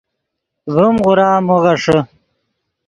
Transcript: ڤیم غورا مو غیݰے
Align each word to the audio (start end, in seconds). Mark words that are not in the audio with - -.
ڤیم 0.73 0.95
غورا 1.05 1.29
مو 1.45 1.55
غیݰے 1.63 1.99